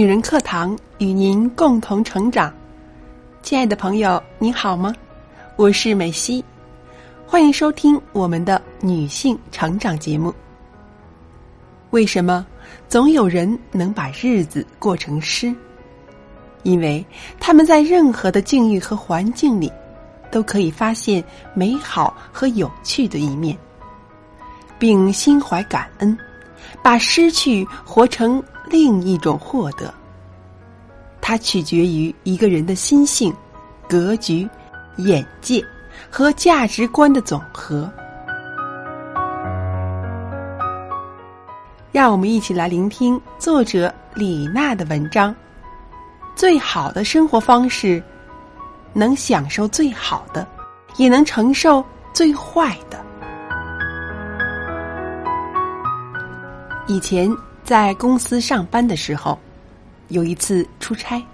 [0.00, 2.50] 女人课堂与您共同成长，
[3.42, 4.94] 亲爱的朋友，你好吗？
[5.56, 6.42] 我是美西，
[7.26, 10.34] 欢迎收听我们的女性成长节目。
[11.90, 12.46] 为什么
[12.88, 15.54] 总有人能把日子过成诗？
[16.62, 17.04] 因为
[17.38, 19.70] 他们在任何的境遇和环境里，
[20.30, 23.54] 都可以发现美好和有趣的一面，
[24.78, 26.16] 并心怀感恩，
[26.82, 29.92] 把失去活成另一种获得。
[31.20, 33.32] 它取决于一个人的心性、
[33.88, 34.48] 格局、
[34.96, 35.64] 眼界
[36.10, 37.90] 和价值观的总和。
[41.92, 45.34] 让我们一起来聆听作者李娜的文章。
[46.36, 48.02] 最好的生活方式，
[48.92, 50.46] 能享受最好的，
[50.96, 52.99] 也能承受最坏的。
[56.90, 59.38] 以前在公司上班的时候，
[60.08, 61.24] 有一次出差，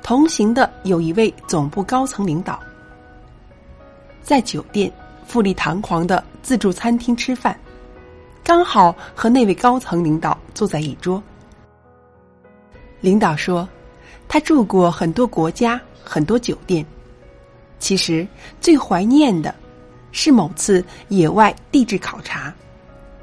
[0.00, 2.60] 同行的有一位总部高层领导，
[4.22, 4.88] 在酒店
[5.26, 7.58] 富丽堂皇的自助餐厅吃饭，
[8.44, 11.20] 刚好和那位高层领导坐在一桌。
[13.00, 13.68] 领导说。
[14.28, 16.84] 他住过很多国家，很多酒店。
[17.78, 18.26] 其实
[18.60, 19.54] 最怀念的，
[20.10, 22.52] 是某次野外地质考察，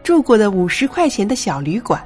[0.04, 2.06] 住过的五十块钱的小旅馆。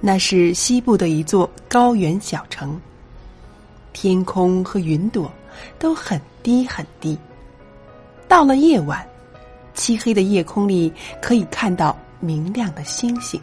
[0.00, 2.80] 那是西部的一座高原小城，
[3.92, 5.30] 天空和云朵
[5.78, 7.18] 都很低很低。
[8.26, 9.06] 到了夜晚，
[9.74, 13.40] 漆黑的夜空里可以看到明亮的星星，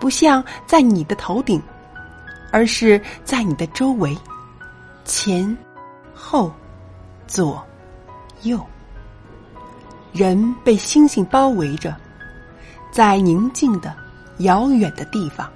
[0.00, 1.62] 不像在你的头顶。
[2.50, 4.16] 而是在你的周围，
[5.04, 5.54] 前、
[6.14, 6.50] 后、
[7.26, 7.62] 左、
[8.40, 8.58] 右，
[10.18, 11.94] 人被星星包围着，
[12.90, 13.94] 在宁静的、
[14.38, 15.48] 遥远的地方，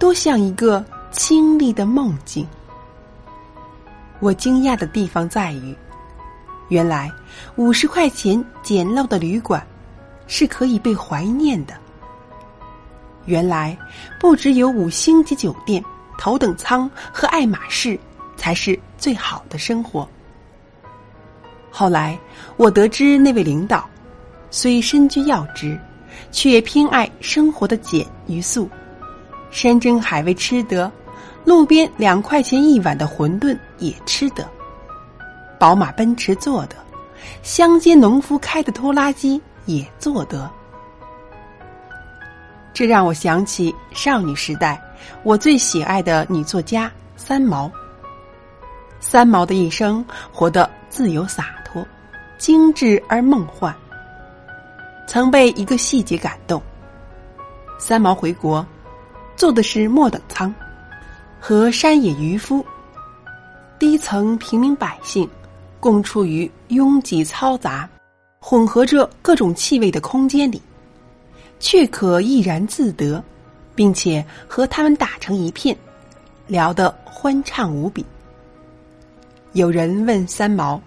[0.00, 2.44] 多像一个清丽的梦境。
[4.18, 5.72] 我惊讶的地方在于，
[6.70, 7.08] 原来
[7.54, 9.64] 五十块钱简陋的旅馆
[10.26, 11.74] 是可以被怀念的。
[13.26, 13.78] 原来
[14.18, 15.80] 不只有五星级酒店。
[16.16, 17.98] 头等舱和爱马仕
[18.36, 20.08] 才是最好的生活。
[21.76, 22.16] 后来
[22.56, 23.84] 我得知，那位领导
[24.48, 25.76] 虽身居要职，
[26.30, 28.70] 却偏爱生活的简与素，
[29.50, 30.88] 山珍海味吃得，
[31.44, 34.48] 路边两块钱一碗的馄饨也吃得，
[35.58, 36.76] 宝马奔驰坐得，
[37.42, 40.48] 乡间农夫开的拖拉机也坐得。
[42.72, 44.80] 这让我想起少女时代，
[45.24, 47.68] 我最喜爱的女作家三毛。
[49.00, 51.63] 三毛的一生活得自由洒脱、
[52.44, 53.74] 精致而梦幻。
[55.06, 56.62] 曾被一个细节感动：
[57.78, 58.62] 三毛回国，
[59.34, 60.54] 坐的是末等舱，
[61.40, 62.62] 和山野渔夫、
[63.78, 65.26] 低层平民百姓
[65.80, 67.88] 共处于拥挤、嘈杂、
[68.38, 70.60] 混合着各种气味的空间里。
[71.58, 73.24] 却可怡然自得，
[73.74, 75.74] 并且和他们打成一片，
[76.46, 78.04] 聊得欢畅无比。
[79.54, 80.78] 有人问三毛：“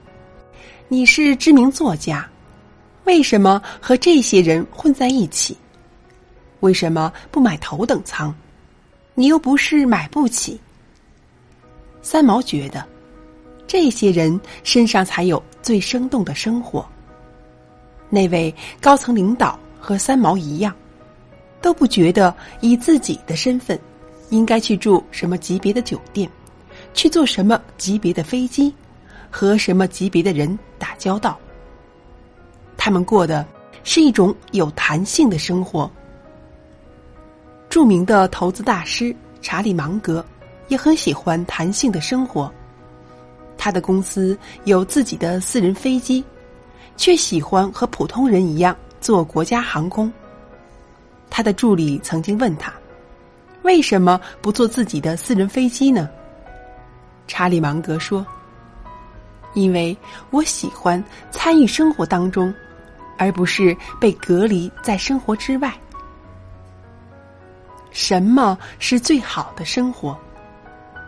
[0.90, 2.28] 你是知名作家，
[3.04, 5.58] 为什么和这些人混在一起？
[6.62, 8.34] 为什么不买头等舱？
[9.14, 10.60] 你又不是买不起。”
[12.02, 12.86] 三毛觉得，
[13.68, 16.88] 这些人身上才有最生动的生活。
[18.10, 19.60] 那位高层领导。
[19.80, 20.76] 和三毛一样，
[21.62, 23.80] 都不觉得以自己的身份
[24.32, 26.30] 应该去住什么级别的酒店，
[26.94, 28.74] 去坐什么级别的飞机，
[29.30, 31.38] 和什么级别的人打交道。
[32.78, 33.46] 他们过的
[33.84, 35.90] 是一种有弹性的生活。
[37.70, 40.26] 著名的投资大师查理芒格
[40.68, 42.52] 也很喜欢弹性的生活。
[43.58, 46.24] 他的公司有自己的私人飞机，
[46.96, 48.76] 却喜欢和普通人一样。
[49.00, 50.12] 坐国家航空，
[51.30, 52.74] 他的助理曾经问他
[53.62, 56.10] ：“为什么不坐自己的私人飞机呢？”
[57.28, 58.26] 查理芒格说
[59.58, 59.98] ：“因为
[60.30, 62.54] 我喜欢参与生活当中，
[63.18, 65.74] 而不是被隔离在生活之外。”
[67.90, 70.16] 什么是最好的生活？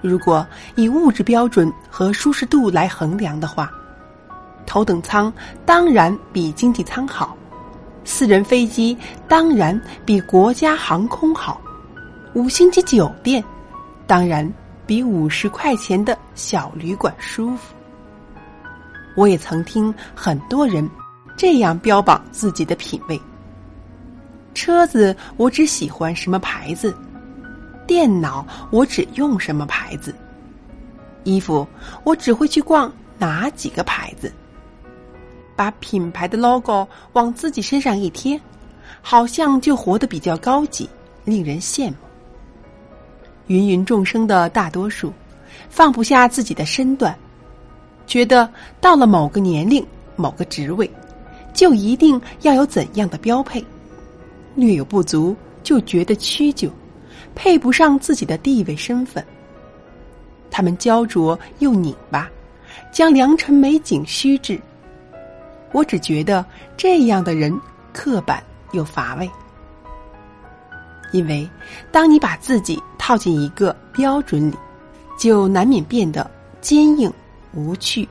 [0.02, 3.72] 如果以物质标准和舒适度来衡量的话，
[4.66, 5.32] 头等舱
[5.66, 7.38] 当然比经济舱好。
[8.04, 8.98] 私人飞机
[9.28, 11.62] 当然比国家航空好，
[12.34, 13.44] 五星级酒店
[14.08, 14.52] 当然
[14.88, 17.76] 比五十块钱的小旅馆舒服。
[19.16, 20.88] 我也曾听很多人
[21.36, 23.20] 这样标榜自己的品味：
[24.54, 26.96] 车子我只喜欢什么牌子，
[27.88, 30.14] 电脑我只用什么牌子，
[31.24, 31.68] 衣服
[32.04, 34.32] 我只会去逛哪几个牌子。
[35.56, 38.40] 把品牌的 logo 往自己身上一贴，
[39.02, 40.90] 好像就活得比较高级，
[41.26, 41.96] 令人羡慕。
[43.48, 45.12] 芸芸众生的大多数，
[45.70, 47.14] 放不下自己的身段，
[48.10, 48.52] 觉得
[48.82, 49.86] 到了某个年龄、
[50.16, 50.90] 某个职位，
[51.54, 53.64] 就一定要有怎样的标配，
[54.56, 56.72] 略有不足就觉得屈就，
[57.36, 59.24] 配不上自己的地位身份。
[60.50, 62.28] 他们焦灼又拧巴，
[62.92, 64.60] 将良辰美景虚掷。
[65.72, 66.44] 我只觉得
[66.76, 67.56] 这样的人
[67.94, 68.42] 刻板
[68.72, 69.30] 又乏味，
[71.12, 71.48] 因为
[71.92, 74.56] 当你把自己套进一个标准里，
[75.16, 76.28] 就难免变得
[76.60, 77.14] 坚硬
[77.54, 78.08] 无趣、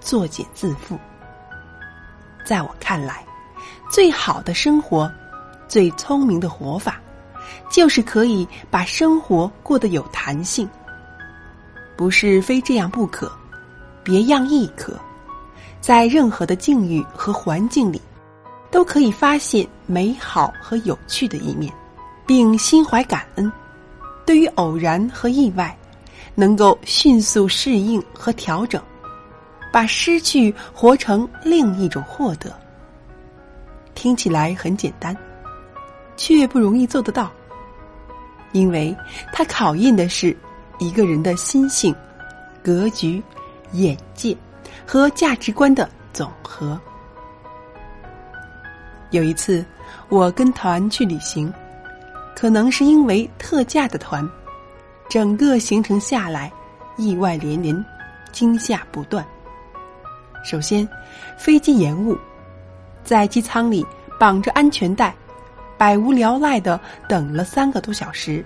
[0.00, 0.98] 作茧自缚。
[2.44, 3.24] 在我看来，
[3.90, 5.10] 最好的生活、
[5.68, 7.00] 最聪明的活法，
[7.70, 10.68] 就是可以把生活过得有弹性，
[11.96, 13.30] 不是非这样不可，
[14.02, 14.98] 别样亦可。
[15.80, 18.00] 在任何的境遇和环境里，
[18.70, 21.72] 都可以发现美好和有趣的一面，
[22.26, 23.50] 并心怀感恩。
[24.24, 25.76] 对于偶然和意外，
[26.34, 28.82] 能够迅速适应和调整，
[29.72, 32.52] 把失去活成另一种获得。
[33.94, 35.16] 听起来很简单，
[36.16, 37.30] 却不容易做得到，
[38.52, 38.96] 因为
[39.32, 40.36] 它考验的是
[40.78, 41.94] 一个人的心性、
[42.62, 43.22] 格局、
[43.72, 44.36] 眼界。
[44.84, 46.78] 和价值观的总和。
[49.10, 49.64] 有一次，
[50.08, 51.52] 我跟团去旅行，
[52.34, 54.28] 可能是因为特价的团，
[55.12, 56.50] 整个行程下来，
[56.96, 57.84] 意外连连，
[58.32, 59.22] 惊吓不断。
[60.42, 60.88] 首先，
[61.36, 62.16] 飞机延误，
[63.04, 63.86] 在机舱里
[64.18, 65.14] 绑着安全带，
[65.76, 66.80] 百无聊赖的
[67.10, 68.42] 等了三个多小时，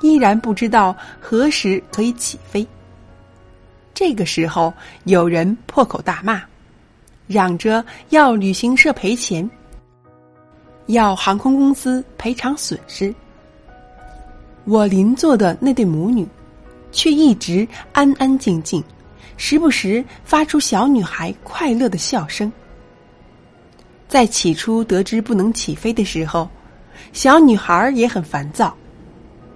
[0.00, 2.66] 依然不知道何时可以起飞。
[3.92, 4.72] 这个时候，
[5.04, 6.40] 有人破口大骂，
[7.26, 9.46] 嚷着要旅行社赔钱，
[10.86, 13.14] 要航空公司赔偿损失。
[14.70, 16.24] 我邻座的那对母女，
[16.92, 18.80] 却一直安安静静，
[19.36, 22.50] 时不时发出小女孩快乐的笑声。
[24.06, 26.48] 在起初得知不能起飞的时候，
[27.12, 28.72] 小女孩也很烦躁，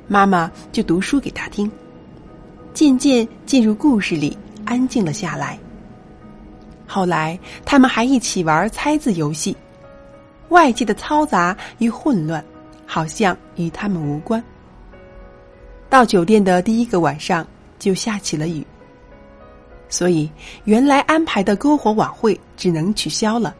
[0.09, 1.71] 妈妈就读书给她听。
[2.73, 5.57] 渐渐进入故事里，安静了下来。
[6.89, 9.57] 后来，他们还一起玩猜字游戏，
[10.49, 12.45] 外界的嘈杂与混乱，
[12.85, 14.43] 好像与他们无关。
[15.94, 17.46] 到酒店的第一个晚上，
[17.79, 18.67] 就下起了雨，
[19.88, 20.29] 所以
[20.64, 23.55] 原来安排的篝火晚会只能取消了。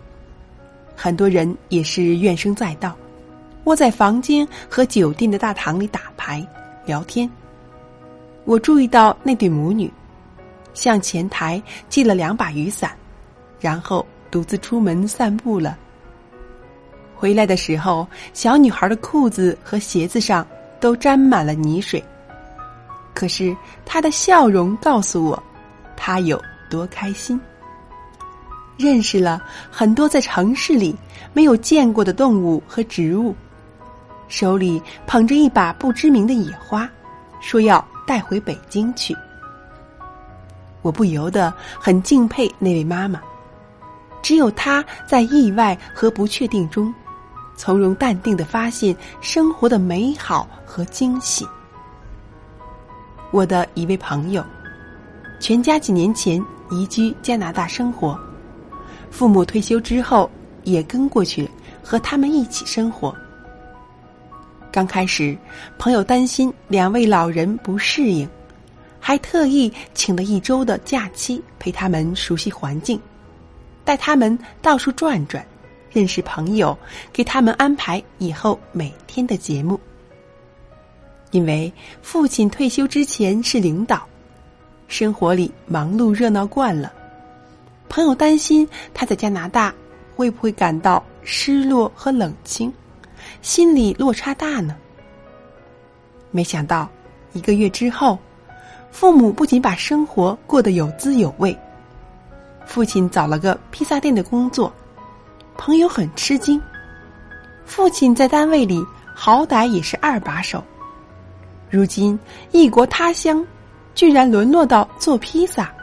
[0.97, 2.97] 很多人也是怨声载道，
[3.67, 6.45] 窝在房间和酒店的大堂里打牌、
[6.85, 7.31] 聊天。
[8.45, 9.89] 我注意到那对母女
[10.75, 12.91] 向前台借了两把雨伞，
[13.61, 15.79] 然后独自出门散步了。
[17.15, 20.45] 回来的时候，小女孩的裤子和鞋子上
[20.81, 22.03] 都沾满了泥水。
[23.15, 23.57] 可是
[23.87, 25.43] 他的笑容告诉我，
[25.97, 27.41] 他有多开心。
[28.77, 29.41] 认识了
[29.71, 30.95] 很多在城市里
[31.33, 33.35] 没有见过的动物和植物，
[34.29, 36.89] 手里捧着一把不知名的野花，
[37.41, 37.83] 说要。
[38.07, 39.17] 带回北京去，
[40.83, 43.19] 我不由得很敬佩那位妈妈。
[44.21, 46.93] 只有她在意外和不确定中，
[47.57, 51.49] 从容淡定的发现生活的美好和惊喜。
[53.35, 54.45] 我的一位朋友，
[55.41, 58.17] 全家几年前移居加拿大生活，
[59.11, 60.31] 父母退休之后
[60.63, 61.51] 也跟过去
[61.83, 63.13] 和他们一起生活。
[64.71, 65.37] 刚开始，
[65.79, 68.29] 朋友担心两位老人不适应，
[69.01, 73.01] 还特意请了一周的假期陪他们熟悉环境，
[73.85, 75.45] 带他们到处转转，
[75.91, 76.79] 认识朋友，
[77.13, 79.81] 给他们安排以后每天的节目。
[81.35, 84.07] 因为父亲退休之前是领导，
[84.87, 86.93] 生活里忙碌热闹惯了，
[87.89, 89.75] 朋友担心他在加拿大
[90.15, 92.73] 会不会感到失落和冷清。
[93.43, 94.77] 心理落差大呢。
[96.31, 96.89] 没想到，
[97.33, 98.17] 一个月之后，
[98.93, 101.59] 父母不仅把生活过得有滋有味，
[102.65, 104.73] 父亲找了个披萨店的工作，
[105.57, 106.63] 朋友很吃惊。
[107.65, 108.87] 父亲在单位里
[109.17, 110.63] 好歹也是二把手，
[111.75, 112.17] 如今
[112.53, 113.45] 异国他乡，
[113.97, 115.75] 居然沦落到做披萨。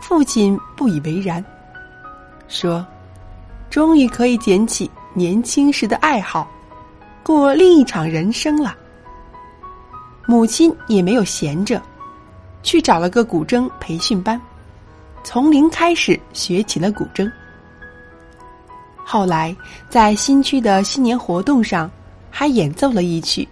[0.00, 1.44] 父亲不以为然，
[2.48, 2.84] 说
[3.70, 6.50] ：“终于可以捡起。”年轻时的爱好，
[7.22, 8.76] 过另一场人生了。
[10.26, 11.80] 母亲也没有闲着，
[12.64, 14.40] 去找了个古筝培训班，
[15.22, 17.30] 从零开始学起了古筝。
[19.04, 19.56] 后来
[19.88, 21.88] 在新区的新年活动上，
[22.32, 23.46] 还演奏了一曲，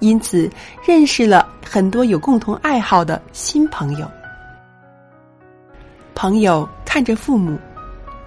[0.00, 0.50] 因此
[0.86, 4.10] 认识了很多有共同爱好的新朋友。
[6.14, 7.58] 朋友看着父母，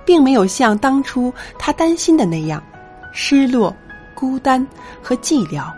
[0.05, 2.63] 并没有像当初他担心的那样
[3.11, 3.75] 失落、
[4.15, 4.65] 孤单
[5.01, 5.71] 和寂寥。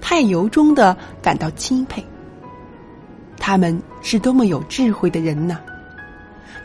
[0.00, 2.04] 他也由衷的感到钦佩。
[3.38, 5.60] 他们是多么有智慧的人呢！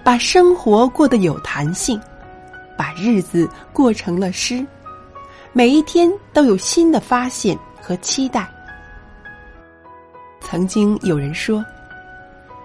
[0.04, 2.00] 把生活过得有弹性，
[2.78, 4.66] 把日子过成了诗，
[5.52, 8.50] 每一天都有新的发现和期待。
[10.42, 11.64] 曾经有人说，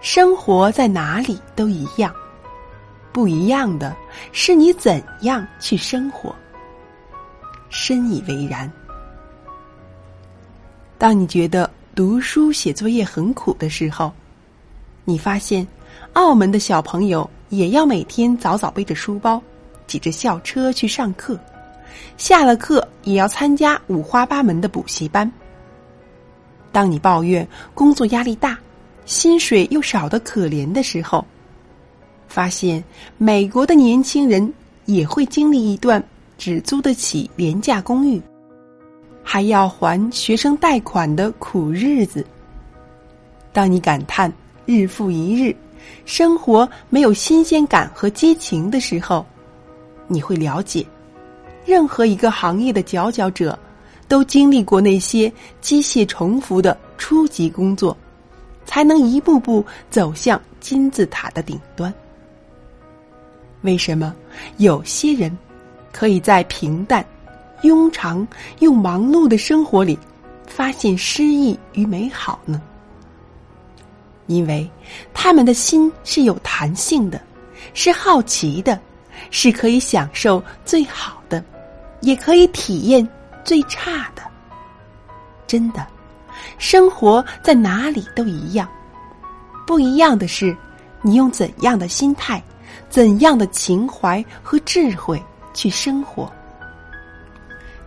[0.00, 2.10] 生活在哪里都一样，
[3.12, 3.94] 不一样的
[4.32, 6.34] 是你怎样去生活。
[7.68, 8.70] 深以为然。
[10.96, 14.10] 当你觉得读书写作业很苦的时候，
[15.04, 15.66] 你发现
[16.14, 19.42] 澳门的小朋友也要每天早早背着书包，
[19.86, 21.38] 挤着校车去上课，
[22.16, 25.30] 下了课也要参加五花八门的补习班。
[26.72, 28.58] 当你抱怨工作压力大，
[29.04, 31.24] 薪水又少得可怜的时候，
[32.28, 32.82] 发现
[33.18, 34.52] 美国的年轻人
[34.84, 36.02] 也会经历一段
[36.38, 38.20] 只租得起廉价公寓。
[39.22, 42.24] 还要还学生贷款的苦日子。
[43.52, 44.32] 当你感叹
[44.64, 45.54] 日复一日，
[46.04, 49.26] 生活没有新鲜感和激情的时候，
[50.06, 50.86] 你会了解，
[51.70, 53.56] 任何一个行业的佼佼者，
[54.08, 57.96] 都经历过那些机械重复的初级工作，
[58.64, 61.94] 才能一步步走向金字塔的顶端。
[63.60, 64.12] 为什么
[64.56, 65.38] 有些人
[65.92, 67.06] 可以在平淡？
[67.62, 68.26] 庸常
[68.58, 69.96] 又忙碌的生活里，
[70.48, 72.60] 发现诗意与美好呢？
[74.26, 74.68] 因为
[75.14, 77.22] 他们的心是有弹性的，
[77.74, 78.76] 是好奇的，
[79.30, 81.44] 是可以享受最好的，
[82.00, 83.06] 也可以体验
[83.44, 84.22] 最差的。
[85.46, 85.86] 真的，
[86.58, 88.68] 生活在哪里都一样，
[89.66, 90.56] 不一样的是，
[91.02, 92.42] 你用怎样的心态、
[92.88, 95.20] 怎样的情怀和智慧
[95.52, 96.30] 去生活。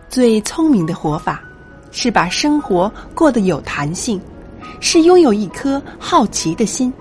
[0.08, 1.42] 最聪明的活法，
[1.90, 4.20] 是把生活过得有弹性，
[4.78, 6.92] 是拥有一颗好奇的心，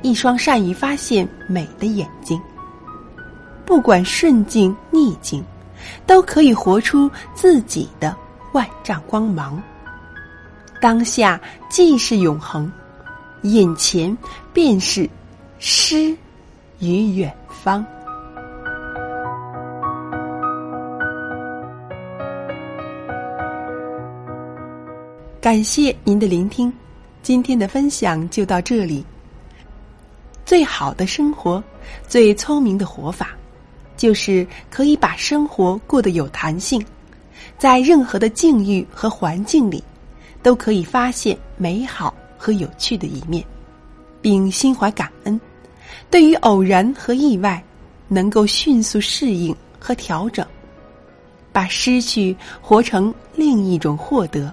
[0.00, 2.40] 一双善于发现美的眼睛。
[3.66, 5.44] 不管顺境逆境，
[6.06, 8.16] 都可以活出自己的
[8.52, 9.62] 万丈光芒。
[10.80, 12.70] 当下既是永恒，
[13.42, 14.16] 眼前
[14.52, 15.08] 便是
[15.58, 16.16] 诗
[16.78, 17.84] 与远方。
[25.40, 26.70] 感谢您的聆听，
[27.22, 29.04] 今天的分享就到这里。
[30.44, 31.62] 最好的生活，
[32.06, 33.36] 最聪明的活法，
[33.98, 36.82] 就是可以把生活过得有弹性，
[37.58, 39.84] 在任何的境遇和环境里，
[40.42, 43.44] 都可以发现美好和有趣的一面，
[44.22, 45.38] 并心怀感恩。
[46.10, 47.62] 对于偶然和意外，
[48.06, 50.46] 能够迅速适应和调整，
[51.52, 54.50] 把失去活成另一种获得。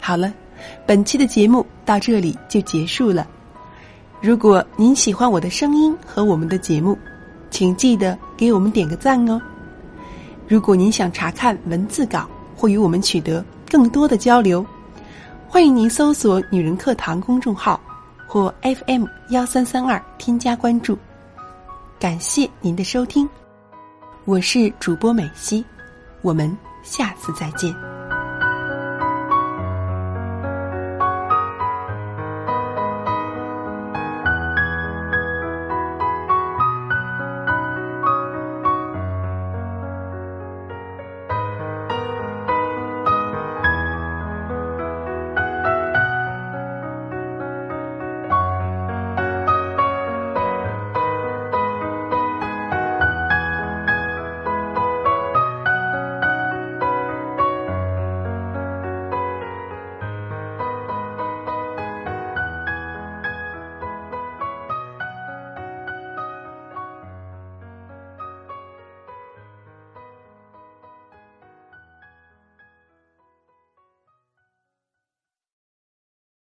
[0.00, 0.32] 好了，
[0.86, 3.26] 本期的节目到这里就结束了。
[4.20, 6.96] 如果您喜欢我的声音和我们的节目，
[7.52, 9.40] 请记得给我们点个赞哦。
[10.48, 14.66] 如果您想查看文字稿或与我们取得更多的交流，
[15.48, 17.78] 欢迎您搜索“女人课堂”公众号
[18.26, 20.98] 或 FM 幺三三二添加关注。
[22.00, 23.28] 感谢您的收听，
[24.24, 25.64] 我是主播美西，
[26.22, 28.01] 我们下次再见。